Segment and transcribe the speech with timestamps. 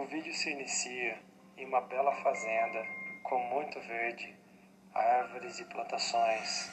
[0.00, 1.22] O vídeo se inicia
[1.58, 2.82] em uma bela fazenda
[3.22, 4.34] com muito verde,
[4.94, 6.70] árvores e plantações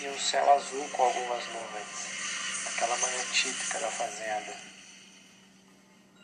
[0.00, 2.68] e um céu azul com algumas nuvens.
[2.72, 4.54] Aquela manhã típica da fazenda.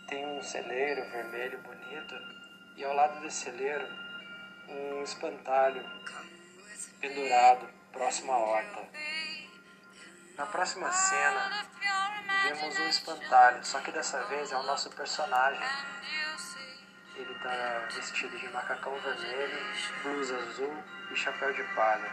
[0.07, 2.15] Tem um celeiro vermelho bonito
[2.77, 3.89] e ao lado desse celeiro
[4.69, 5.85] um espantalho
[7.01, 8.89] pendurado próximo à horta.
[10.37, 11.67] Na próxima cena,
[12.45, 15.67] vemos um espantalho, só que dessa vez é o nosso personagem.
[17.19, 19.59] Ele está vestido de macacão vermelho,
[20.05, 22.13] blusa azul e chapéu de palha.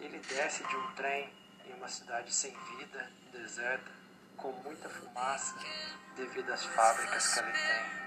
[0.00, 1.32] Ele desce de um trem
[1.64, 3.92] em uma cidade sem vida, deserta,
[4.36, 5.54] com muita fumaça
[6.16, 8.06] devido às fábricas que ele tem.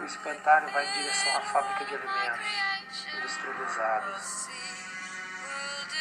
[0.00, 4.48] O espantalho vai em direção à fábrica de alimentos industrializados.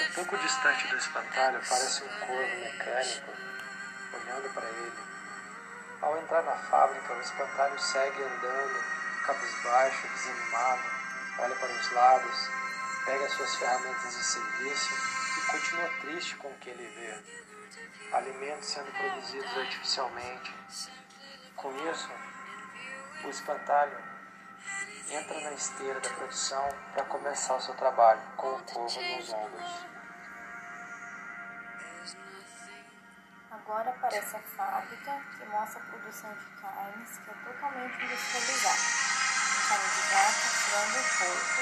[0.02, 3.32] Um pouco distante do espantalho parece um corvo mecânico
[4.14, 5.08] olhando para ele.
[6.02, 8.84] Ao entrar na fábrica, o espantalho segue andando,
[9.28, 10.82] cabisbaixo, desanimado,
[11.40, 12.50] olha para os lados,
[13.06, 14.94] pega suas ferramentas de serviço
[15.38, 18.16] e continua triste com o que ele vê.
[18.16, 20.56] Alimentos sendo produzidos artificialmente.
[21.58, 22.10] Com isso,
[23.26, 23.98] o espantalho
[25.10, 29.86] entra na esteira da produção para começar o seu trabalho, com o corvo nos ombros.
[33.52, 39.07] Agora aparece a fábrica que mostra a produção de carnes que é totalmente industrializada.
[39.68, 41.62] Carne de vaca, frango e porco,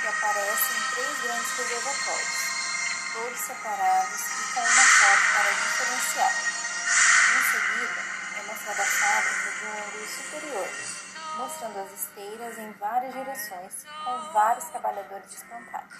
[0.00, 6.34] que aparecem em três grandes reservatórios, todos separados e com uma foto para diferenciar.
[7.30, 8.00] Em seguida,
[8.36, 10.68] é mostrada a fábrica de um ângulo superior,
[11.38, 15.96] mostrando as esteiras em várias direções, com vários trabalhadores espantados.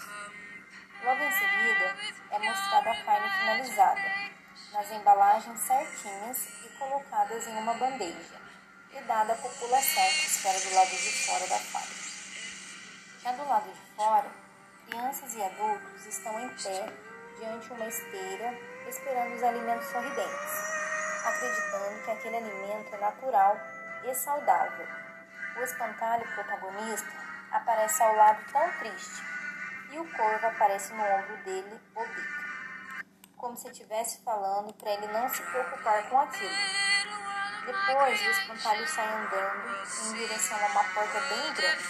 [1.03, 1.97] Logo em seguida,
[2.29, 4.11] é mostrada a carne finalizada,
[4.73, 8.40] nas embalagens certinhas e colocadas em uma bandeja,
[8.93, 12.01] e dada à população que espera do lado de fora da fábrica.
[13.23, 14.31] Já do lado de fora,
[14.87, 16.93] crianças e adultos estão em pé
[17.39, 18.57] diante uma esteira
[18.87, 23.57] esperando os alimentos sorridentes, acreditando que aquele alimento é natural
[24.03, 24.87] e saudável.
[25.57, 27.11] O espantalho protagonista
[27.51, 29.23] aparece ao lado tão triste
[29.91, 32.41] e o corvo aparece no ombro dele, o bico
[33.41, 36.51] como se estivesse falando para ele não se preocupar com aquilo.
[37.65, 41.83] Depois, o espantalho sai andando em direção a uma porta bem grande,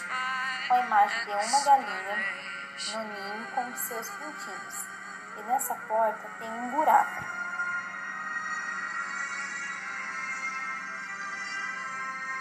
[0.67, 2.51] com a imagem de uma galinha
[2.89, 4.85] no ninho com seus pintinhos.
[5.37, 7.25] E nessa porta tem um buraco.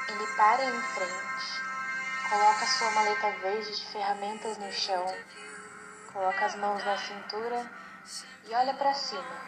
[0.09, 1.63] Ele para em frente,
[2.29, 5.07] coloca sua maleta verde de ferramentas no chão,
[6.13, 7.65] coloca as mãos na cintura
[8.45, 9.41] e olha para cima,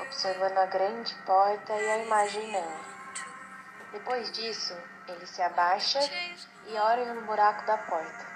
[0.00, 2.95] observando a grande porta e a imagem nela.
[3.92, 4.76] Depois disso,
[5.08, 6.00] ele se abaixa
[6.66, 8.26] e olha no buraco da porta.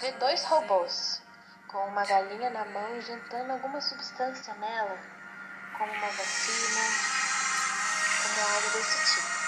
[0.00, 1.22] Vê dois robôs,
[1.68, 4.98] com uma galinha na mão e jantando alguma substância nela,
[5.76, 6.82] como uma vacina,
[8.22, 9.38] como algo desse tipo.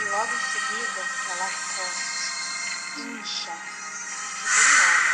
[0.00, 1.00] E logo em seguida,
[1.30, 3.52] ela cresce, incha,
[4.30, 5.08] e tem.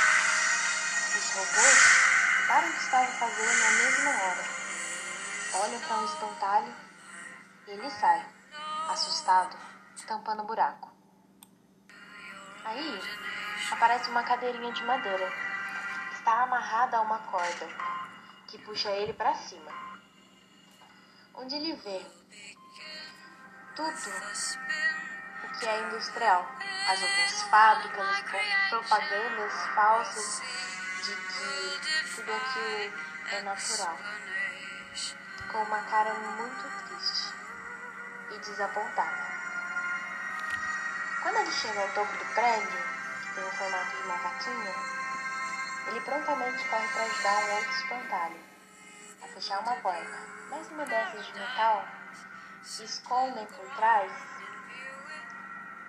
[1.18, 2.04] Os robôs
[2.46, 4.44] para o que estava fazendo na mesma hora.
[5.54, 6.74] Olha para um espantalho
[7.66, 8.26] e ele sai,
[8.88, 9.56] assustado,
[10.06, 10.92] tampando o buraco.
[12.64, 13.00] Aí
[13.70, 15.30] aparece uma cadeirinha de madeira.
[16.12, 17.68] Está amarrada a uma corda
[18.46, 19.70] que puxa ele para cima.
[21.34, 22.06] Onde ele vê
[23.74, 23.90] tudo
[25.44, 26.46] o que é industrial,
[26.88, 30.42] as outras fábricas, as propagandas falsas
[31.04, 32.94] de que tudo aquilo
[33.32, 33.98] é natural,
[35.50, 37.43] com uma cara muito triste
[38.30, 39.34] e desapontada.
[41.22, 42.82] Quando ele chega ao topo do prédio,
[43.22, 44.74] que tem o formato de uma vaquinha,
[45.88, 48.40] ele prontamente corre para ajudar um outro espantalho
[49.22, 50.18] a fechar uma porta,
[50.50, 51.88] mas uma dessas de metal
[52.62, 54.12] escondem por trás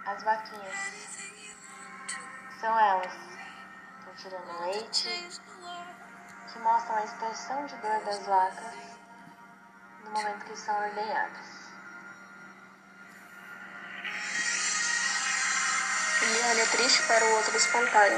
[0.05, 0.75] as vaquinhas.
[2.59, 3.35] São elas
[4.17, 5.29] tirando leite,
[6.51, 8.73] que mostram a expressão de dor das vacas
[10.03, 11.54] no momento que são ordenhadas.
[16.55, 18.17] Olha triste para o outro espantalho,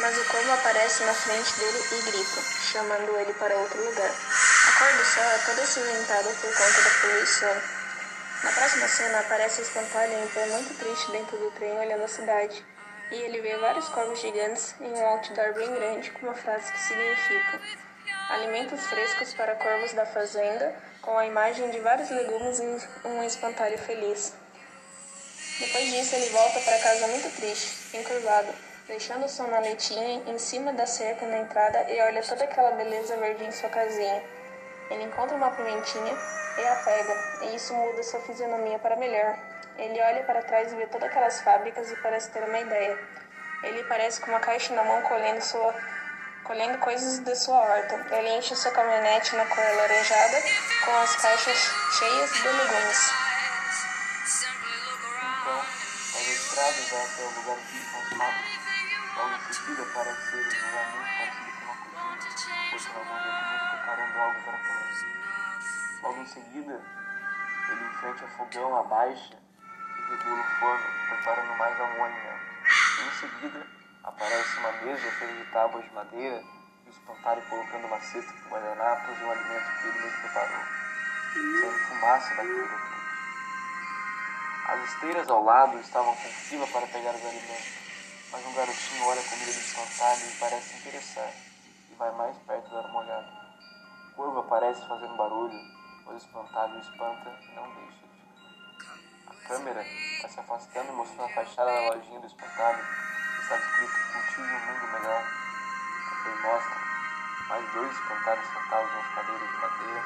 [0.00, 4.10] mas o corvo aparece na frente dele e grita, chamando ele para outro lugar.
[4.10, 7.62] A cor do céu é toda acinzentada por conta da poluição.
[8.44, 12.08] Na próxima cena aparece o espantalho em pé muito triste dentro do trem olhando a
[12.08, 12.62] cidade
[13.10, 16.78] e ele vê vários corvos gigantes em um outdoor bem grande com uma frase que
[16.78, 17.58] significa
[18.28, 23.78] Alimentos frescos para corvos da fazenda, com a imagem de vários legumes e um espantalho
[23.78, 24.34] feliz.
[25.58, 28.54] Depois disso, ele volta para casa muito triste, encurvado,
[28.86, 33.44] deixando sua maletinha em cima da cerca na entrada e olha toda aquela beleza verde
[33.44, 34.22] em sua casinha.
[34.88, 36.16] Ele encontra uma pimentinha
[36.58, 39.36] e a pega, e isso muda sua fisionomia para melhor.
[39.76, 42.96] Ele olha para trás e vê todas aquelas fábricas e parece ter uma ideia.
[43.64, 45.74] Ele parece com uma caixa na mão colhendo, sua,
[46.44, 48.06] colhendo coisas de sua horta.
[48.16, 50.40] Ele enche sua caminhonete na cor alaranjada
[50.84, 51.58] com as caixas
[51.98, 53.27] cheias de legumes.
[59.68, 64.42] Seguida parece ser um lugar parecido com uma cozinha, pois na mão dele preparando algo
[64.42, 66.00] para comer.
[66.02, 66.82] Logo em seguida,
[67.68, 72.46] ele enfrenta o fogão abaixo e regula o forno, preparando mais algum alimento.
[72.64, 73.66] Em seguida,
[74.04, 76.42] aparece uma mesa feita de tábuas de madeira
[76.86, 80.64] e o espantalho colocando uma cesta com guardanapos e um alimento que ele mesmo preparou,
[81.34, 82.80] saindo fumaça da comida.
[84.66, 87.87] As esteiras ao lado estavam com fila para pegar os alimentos,
[88.30, 91.32] mas um garotinho olha a comida do espantalho e parece se interessar,
[91.90, 93.28] e vai mais perto dar uma olhada.
[94.12, 95.58] O corvo aparece fazendo barulho,
[96.04, 98.04] mas o espantalho espanta e não deixa
[99.28, 103.56] A câmera vai se afastando e mostrando a fachada da lojinha do espantalho, que está
[103.56, 105.24] escrito Cultive um Mundo Melhor.
[106.10, 106.76] Também mostra
[107.48, 110.04] mais dois espantalhos sentados nas cadeiras de madeira,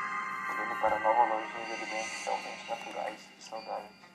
[0.50, 4.11] olhando para a nova lojinha de alimentos realmente naturais e saudáveis.